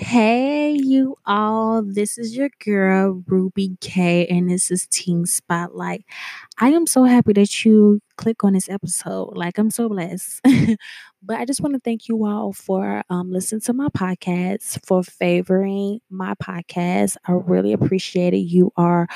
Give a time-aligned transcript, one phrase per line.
[0.00, 1.82] Hey, you all.
[1.82, 6.04] This is your girl, Ruby K, and this is Teen Spotlight.
[6.60, 9.36] I am so happy that you click on this episode.
[9.36, 10.40] Like, I'm so blessed.
[11.22, 15.02] but I just want to thank you all for um, listening to my podcast, for
[15.02, 17.16] favoring my podcast.
[17.26, 18.38] I really appreciate it.
[18.38, 19.08] You are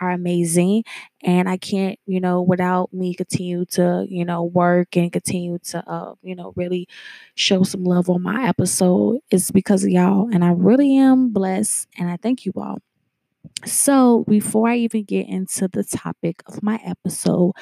[0.00, 0.84] are amazing
[1.22, 5.82] and i can't you know without me continue to you know work and continue to
[5.88, 6.86] uh you know really
[7.34, 11.86] show some love on my episode it's because of y'all and i really am blessed
[11.98, 12.78] and i thank you all.
[13.64, 17.52] So before i even get into the topic of my episode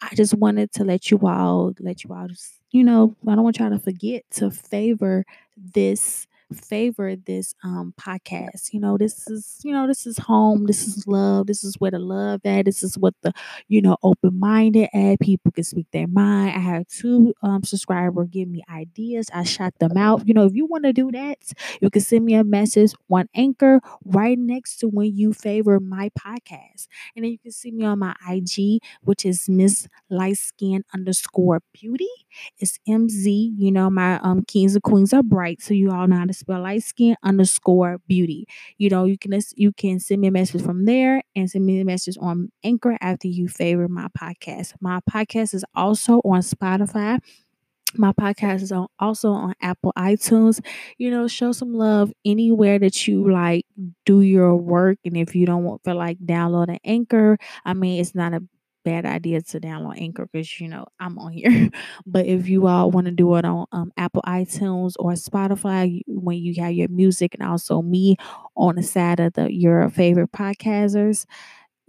[0.00, 3.44] i just wanted to let you all let you all just you know i don't
[3.44, 5.24] want y'all to forget to favor
[5.56, 8.72] this favor this um podcast.
[8.72, 11.90] You know, this is, you know, this is home, this is love, this is where
[11.90, 13.32] the love at, this is what the,
[13.68, 15.20] you know, open-minded at.
[15.20, 16.56] People can speak their mind.
[16.56, 19.28] I had two um subscribers give me ideas.
[19.32, 20.26] I shot them out.
[20.26, 21.38] You know, if you want to do that,
[21.80, 26.10] you can send me a message on Anchor right next to when you favor my
[26.18, 26.88] podcast.
[27.16, 31.62] And then you can see me on my IG, which is Miss Light Skin underscore
[31.72, 32.08] beauty.
[32.58, 33.52] It's MZ.
[33.56, 36.34] You know, my um kings and queens are bright, so you all know how to
[36.40, 38.46] spell light skin underscore beauty.
[38.78, 41.80] You know, you can you can send me a message from there and send me
[41.80, 44.74] a message on Anchor after you favor my podcast.
[44.80, 47.20] My podcast is also on Spotify.
[47.96, 50.64] My podcast is on, also on Apple iTunes.
[50.98, 53.66] You know, show some love anywhere that you like
[54.06, 54.98] do your work.
[55.04, 58.42] And if you don't want feel like downloading Anchor, I mean, it's not a
[58.84, 61.70] bad idea to download Anchor because you know I'm on here.
[62.06, 66.38] but if you all want to do it on um, Apple iTunes or Spotify, when
[66.38, 68.16] you have your music and also me
[68.56, 71.26] on the side of the your favorite podcasters,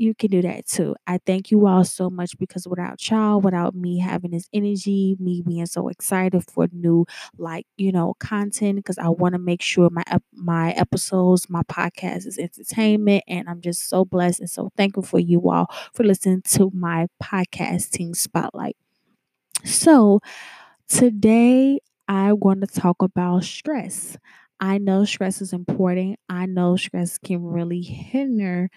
[0.02, 0.96] you can do that too.
[1.08, 5.44] I thank you all so much because without y'all, without me having this energy, me
[5.46, 7.06] being so excited for new
[7.38, 12.26] like, you know, content because I want to make sure my my episodes, my podcast
[12.28, 16.42] is entertainment and I'm just so blessed and so thankful for you all for listening
[16.50, 18.76] to my podcast Teen Spotlight.
[19.64, 20.22] So,
[20.88, 24.18] today I want to talk about stress.
[24.60, 26.20] I know stress is important.
[26.30, 28.70] I know stress can really hinder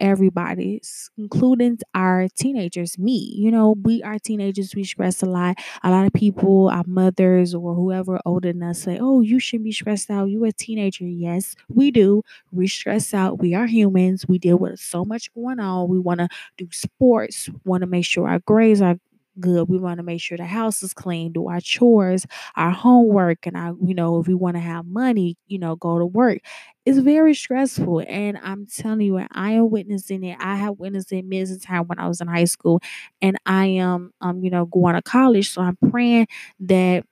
[0.00, 3.32] everybody's, including our teenagers, me.
[3.36, 5.56] You know, we are teenagers, we stress a lot.
[5.82, 9.64] A lot of people, our mothers or whoever older than us say, Oh, you shouldn't
[9.64, 10.26] be stressed out.
[10.26, 11.04] You a teenager.
[11.04, 12.22] Yes, we do.
[12.52, 13.38] We stress out.
[13.38, 14.26] We are humans.
[14.28, 15.88] We deal with so much going on.
[15.88, 18.96] We want to do sports, want to make sure our grades are
[19.40, 19.68] good.
[19.68, 23.56] We want to make sure the house is clean, do our chores, our homework, and
[23.56, 26.38] our, you know, if we want to have money, you know, go to work.
[26.86, 28.04] It's very stressful.
[28.08, 30.36] And I'm telling you, I am witnessing it.
[30.40, 32.80] I have witnessed it millions of times when I was in high school.
[33.22, 35.50] And I am um, you know, going to college.
[35.50, 36.26] So I'm praying
[36.60, 37.04] that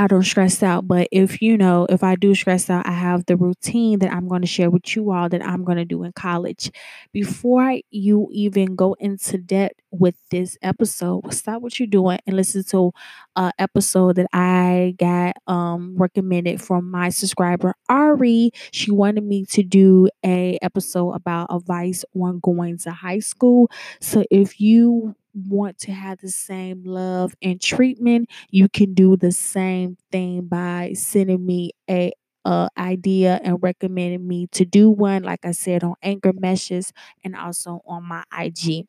[0.00, 0.86] I don't stress out.
[0.86, 4.28] But if you know, if I do stress out, I have the routine that I'm
[4.28, 6.70] going to share with you all that I'm going to do in college.
[7.12, 12.62] Before you even go into debt with this episode, stop what you're doing and listen
[12.70, 12.92] to
[13.34, 18.52] an episode that I got um recommended from my subscriber Ari.
[18.70, 23.68] She wanted me to do a episode about advice on going to high school.
[24.00, 29.32] So if you want to have the same love and treatment, you can do the
[29.32, 32.12] same thing by sending me a
[32.44, 37.36] uh, idea and recommending me to do one, like I said, on Anchor Meshes and
[37.36, 38.86] also on my IG.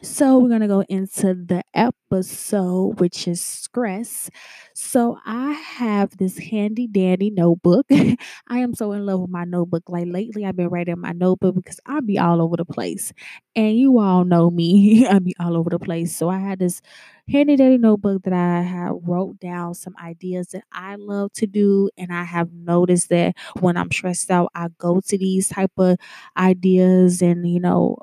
[0.00, 4.30] So, we're going to go into the episode, which is stress.
[4.72, 7.84] So, I have this handy dandy notebook.
[8.48, 9.82] I am so in love with my notebook.
[9.88, 13.12] Like lately, I've been writing my notebook because I'll be all over the place.
[13.56, 16.14] And you all know me, I be all over the place.
[16.14, 16.80] So, I had this
[17.28, 21.90] handy dandy notebook that I have wrote down some ideas that I love to do.
[21.98, 25.98] And I have noticed that when I'm stressed out, I go to these type of
[26.36, 27.98] ideas and, you know,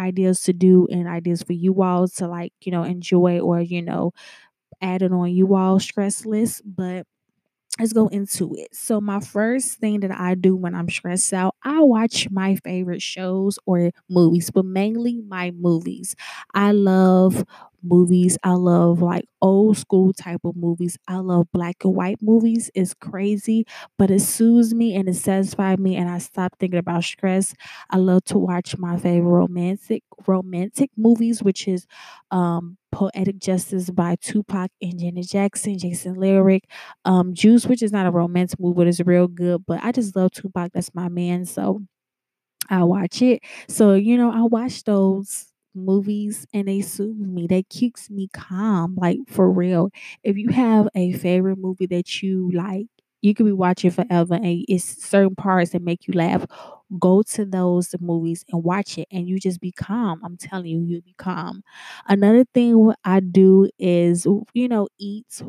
[0.00, 3.82] ideas to do and ideas for you all to like, you know, enjoy or, you
[3.82, 4.12] know,
[4.82, 6.62] add it on you all stress list.
[6.64, 7.06] But
[7.78, 8.74] let's go into it.
[8.74, 13.02] So, my first thing that I do when I'm stressed out, I watch my favorite
[13.02, 16.14] shows or movies, but mainly my movies.
[16.54, 17.44] I love
[17.82, 18.36] movies.
[18.42, 20.98] I love like old school type of movies.
[21.08, 22.70] I love black and white movies.
[22.74, 23.66] It's crazy,
[23.98, 27.54] but it soothes me and it satisfies me and I stop thinking about stress.
[27.90, 31.86] I love to watch my favorite romantic romantic movies, which is
[32.30, 36.64] um Poetic Justice by Tupac and Janet Jackson, Jason Lyric,
[37.04, 39.64] um, Juice, which is not a romantic movie, but it's real good.
[39.64, 40.72] But I just love Tupac.
[40.72, 41.44] That's my man.
[41.44, 41.82] So
[42.70, 43.42] I watch it.
[43.68, 47.46] So, you know, I watch those movies and they soothe me.
[47.46, 49.90] They keeps me calm, like for real.
[50.22, 52.86] If you have a favorite movie that you like
[53.22, 56.46] you could be watching forever and it's certain parts that make you laugh.
[56.98, 60.20] Go to those movies and watch it and you just be calm.
[60.24, 61.62] I'm telling you, you'll be calm.
[62.08, 65.40] Another thing what I do is, you know, eat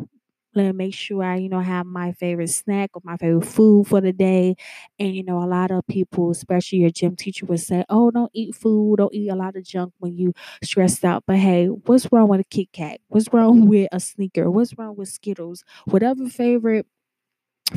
[0.54, 3.88] let me make sure I, you know, have my favorite snack or my favorite food
[3.88, 4.56] for the day.
[5.00, 8.32] And, you know, a lot of people, especially your gym teacher, would say, Oh, don't
[8.34, 10.34] eat food, don't eat a lot of junk when you
[10.64, 11.24] stressed out.
[11.26, 13.00] But hey, what's wrong with a Kit Kat?
[13.08, 14.50] What's wrong with a Snicker?
[14.52, 15.64] What's wrong with Skittles?
[15.86, 16.86] Whatever favorite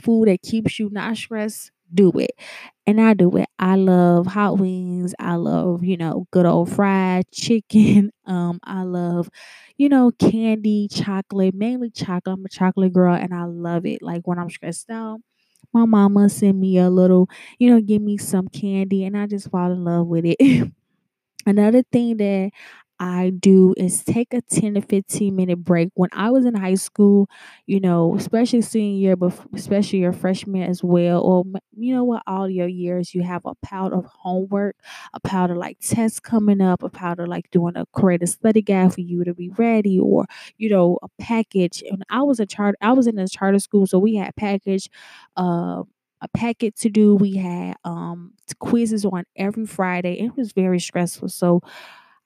[0.03, 2.33] food that keeps you not stressed, do it.
[2.87, 3.49] And I do it.
[3.59, 5.15] I love hot wings.
[5.19, 8.11] I love, you know, good old fried chicken.
[8.27, 9.31] Um, I love,
[9.79, 12.35] you know, candy, chocolate, mainly chocolate.
[12.39, 14.03] I'm a chocolate girl and I love it.
[14.03, 15.21] Like when I'm stressed out,
[15.73, 17.29] my mama send me a little,
[17.59, 20.73] you know, give me some candy and I just fall in love with it.
[21.47, 22.51] Another thing that
[23.01, 25.91] I do is take a 10 to 15 minute break.
[25.95, 27.29] When I was in high school,
[27.67, 31.45] you know, especially senior year, but especially your freshman as well, or
[31.77, 34.77] you know what, all your years, you have a pile of homework,
[35.13, 38.63] a pile of like tests coming up, a pile of like doing a creative study
[38.63, 40.25] guide for you to be ready, or
[40.57, 41.83] you know, a package.
[41.91, 44.89] And I was a charter, I was in a charter school, so we had package,
[45.37, 45.83] uh,
[46.21, 47.15] a packet to do.
[47.17, 50.15] We had um quizzes on every Friday.
[50.21, 51.29] It was very stressful.
[51.29, 51.61] So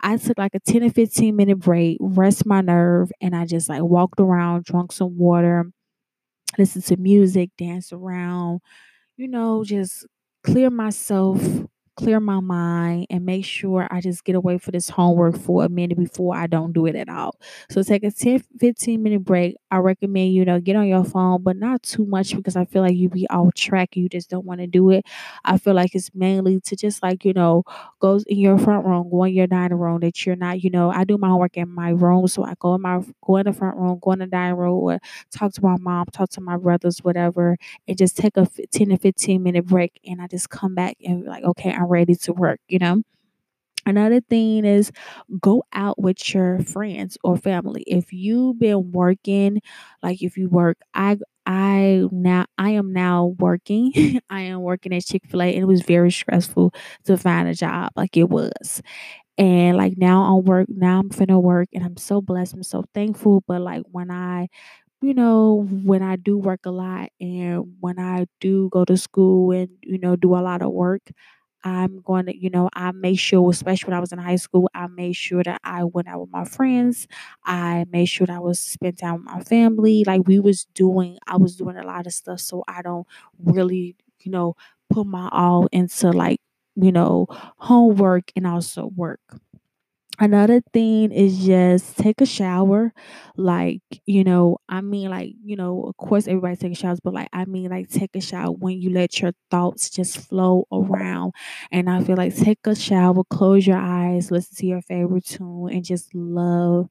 [0.01, 3.69] I took like a 10 or 15 minute break, rest my nerve, and I just
[3.69, 5.67] like walked around, drunk some water,
[6.59, 8.61] listened to music, danced around,
[9.17, 10.07] you know, just
[10.45, 11.41] clear myself,
[11.99, 15.69] clear my mind, and make sure I just get away for this homework for a
[15.69, 17.37] minute before I don't do it at all.
[17.71, 19.57] So take a 10, 15 minute break.
[19.71, 22.83] I recommend, you know, get on your phone, but not too much because I feel
[22.83, 23.97] like you be off track.
[23.97, 25.05] You just don't want to do it.
[25.45, 27.65] I feel like it's mainly to just like, you know,
[28.01, 30.91] go in your front room, go in your dining room that you're not, you know,
[30.91, 32.27] I do my homework in my room.
[32.29, 34.75] So I go in my go in the front room, go in the dining room
[34.75, 34.99] or
[35.31, 37.57] talk to my mom, talk to my brothers, whatever
[37.87, 41.25] and just take a 10 to 15 minute break and I just come back and
[41.25, 43.03] like, okay, I'm ready to work, you know?
[43.87, 44.93] Another thing is
[45.41, 47.83] go out with your friends or family.
[47.87, 49.61] If you've been working,
[50.03, 53.93] like if you work, I I now I am now working.
[54.31, 56.75] I am working at Chick-fil-A and it was very stressful
[57.07, 58.83] to find a job like it was.
[59.39, 62.55] And like now I'm work now I'm finna work and I'm so blessed.
[62.55, 63.45] I'm so thankful.
[63.47, 64.49] But like when I
[65.03, 69.53] you know, when I do work a lot and when I do go to school
[69.53, 71.03] and, you know, do a lot of work,
[71.65, 74.71] I'm going to, you know, I made sure, especially when I was in high school,
[74.75, 77.07] I made sure that I went out with my friends.
[77.45, 80.05] I made sure that I was spent time with my family.
[80.07, 83.07] Like we was doing, I was doing a lot of stuff so I don't
[83.43, 84.55] really, you know,
[84.91, 86.41] put my all into like,
[86.77, 87.27] you know,
[87.59, 89.21] homework and also work.
[90.21, 92.93] Another thing is just take a shower.
[93.37, 97.29] Like, you know, I mean, like, you know, of course, everybody takes showers, but like,
[97.33, 101.35] I mean, like, take a shower when you let your thoughts just flow around.
[101.71, 105.71] And I feel like take a shower, close your eyes, listen to your favorite tune,
[105.71, 106.89] and just love,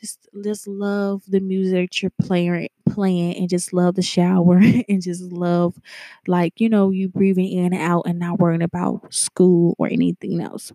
[0.00, 4.58] just, just love the music that you're playing, playing, and just love the shower,
[4.88, 5.76] and just love,
[6.28, 10.40] like, you know, you breathing in and out and not worrying about school or anything
[10.40, 10.72] else.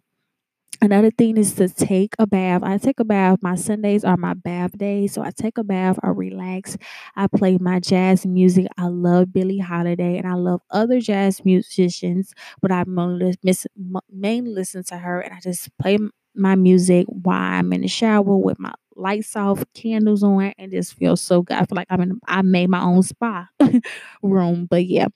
[0.81, 2.63] Another thing is to take a bath.
[2.63, 3.39] I take a bath.
[3.41, 5.11] My Sundays are my bath days.
[5.13, 6.77] So I take a bath, I relax.
[7.17, 8.67] I play my jazz music.
[8.77, 14.97] I love Billie Holiday and I love other jazz musicians, but I mainly, listen to
[14.97, 15.97] her and I just play
[16.35, 20.93] my music while I'm in the shower with my lights off, candles on, and just
[20.93, 21.57] feel so good.
[21.57, 23.47] I feel like I'm in, I made my own spa
[24.21, 24.65] room.
[24.69, 25.07] But yeah,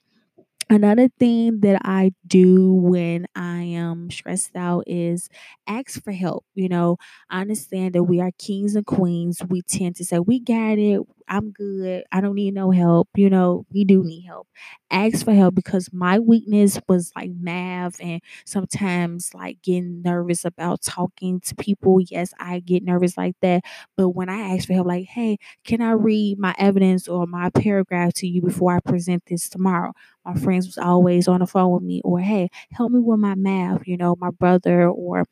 [0.70, 5.28] Another thing that I do when I am stressed out is
[5.66, 6.44] ask for help.
[6.54, 6.96] You know,
[7.30, 9.42] I understand that we are kings and queens.
[9.48, 11.00] We tend to say, We got it.
[11.34, 12.04] I'm good.
[12.12, 13.08] I don't need no help.
[13.16, 14.46] You know, we do need help.
[14.90, 20.82] Ask for help because my weakness was like math and sometimes like getting nervous about
[20.82, 22.00] talking to people.
[22.00, 23.64] Yes, I get nervous like that.
[23.96, 27.50] But when I ask for help, like, Hey, can I read my evidence or my
[27.50, 29.92] paragraph to you before I present this tomorrow?
[30.26, 33.34] my friends was always on the phone with me or hey help me with my
[33.34, 35.24] math you know my brother or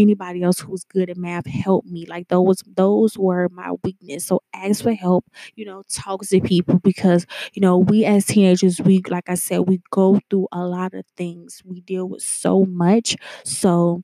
[0.00, 2.06] anybody else who's good at math help me.
[2.06, 4.26] Like those those were my weakness.
[4.26, 5.24] So ask for help
[5.56, 9.60] you know talk to people because you know we as teenagers we like i said
[9.68, 11.62] we go through a lot of things.
[11.64, 13.16] We deal with so much.
[13.44, 14.02] So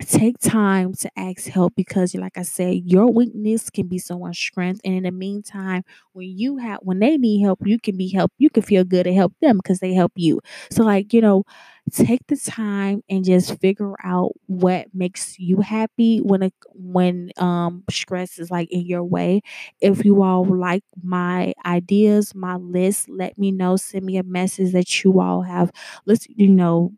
[0.00, 4.80] take time to ask help because like i said your weakness can be someone's strength.
[4.84, 8.34] And in the meantime when you have when they need help you can be helped
[8.38, 10.40] you can feel good to help them because they help you.
[10.70, 11.44] So like you know
[11.92, 17.82] take the time and just figure out what makes you happy when it when um
[17.90, 19.42] stress is like in your way.
[19.80, 23.76] If you all like my ideas my list let me know.
[23.76, 25.70] Send me a message that you all have.
[26.06, 26.92] Let's you know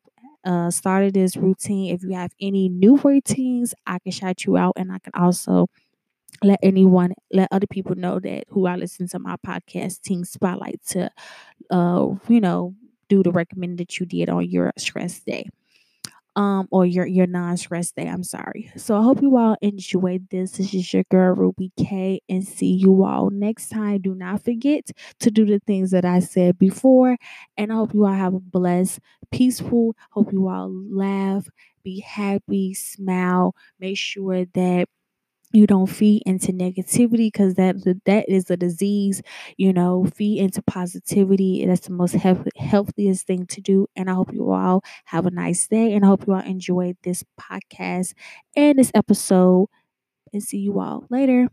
[0.45, 1.95] uh, started this routine.
[1.95, 5.69] If you have any new routines, I can shout you out, and I can also
[6.43, 10.81] let anyone, let other people know that who I listen to my podcast, Teen Spotlight,
[10.89, 11.11] to,
[11.71, 12.75] uh, you know,
[13.09, 15.49] do the recommend that you did on your stress day
[16.37, 18.71] um or your your non-stress day i'm sorry.
[18.77, 20.53] So i hope you all enjoyed this.
[20.53, 24.01] This is your girl ruby k and see you all next time.
[24.03, 27.17] Do not forget to do the things that i said before
[27.57, 31.49] and i hope you all have a blessed peaceful hope you all laugh
[31.85, 34.87] be happy smile make sure that
[35.53, 39.23] you don't feed into negativity because that that is a disease
[39.57, 44.15] you know feed into positivity that's the most health, healthiest thing to do and i
[44.15, 48.15] hope you all have a nice day and i hope you all enjoyed this podcast
[48.57, 49.69] and this episode
[50.33, 51.49] and see you all later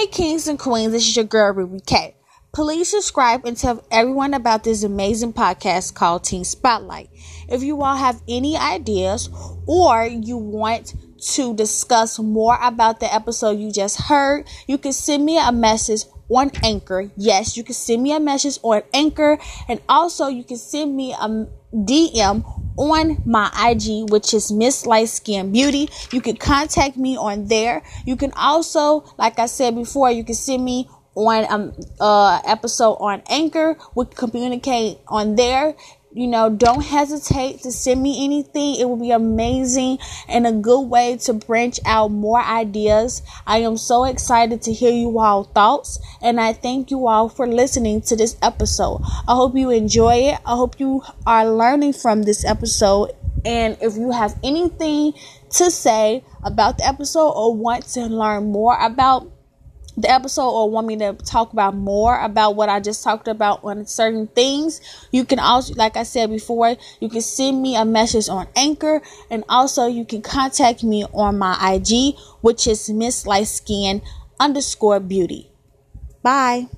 [0.00, 2.16] Hey, kings and queens, this is your girl Ruby K.
[2.54, 7.10] Please subscribe and tell everyone about this amazing podcast called Teen Spotlight.
[7.50, 9.28] If you all have any ideas
[9.66, 10.94] or you want
[11.34, 16.04] to discuss more about the episode you just heard, you can send me a message
[16.30, 17.10] on Anchor.
[17.18, 19.36] Yes, you can send me a message on Anchor,
[19.68, 25.08] and also you can send me a DM on my IG, which is Miss Light
[25.08, 25.88] Skin Beauty.
[26.12, 27.82] You can contact me on there.
[28.04, 32.94] You can also, like I said before, you can send me on um uh episode
[32.94, 33.76] on Anchor.
[33.94, 35.74] We can communicate on there
[36.12, 38.76] you know, don't hesitate to send me anything.
[38.76, 39.98] It will be amazing
[40.28, 43.22] and a good way to branch out more ideas.
[43.46, 47.46] I am so excited to hear you all thoughts and I thank you all for
[47.46, 49.02] listening to this episode.
[49.28, 50.40] I hope you enjoy it.
[50.44, 53.12] I hope you are learning from this episode.
[53.44, 55.14] And if you have anything
[55.50, 59.30] to say about the episode or want to learn more about
[59.96, 63.64] the episode or want me to talk about more about what I just talked about
[63.64, 64.80] on certain things,
[65.12, 69.02] you can also, like I said before, you can send me a message on Anchor
[69.30, 74.02] and also you can contact me on my IG, which is Miss Light Skin
[74.38, 75.50] underscore beauty.
[76.22, 76.68] Bye.